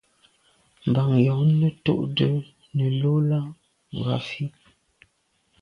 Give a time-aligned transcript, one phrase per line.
[0.89, 2.33] Mbàŋ jɔ̌ŋnə́ túʼdə́
[2.75, 3.45] nə̀ lú láʼ
[3.95, 4.45] ngrāfí.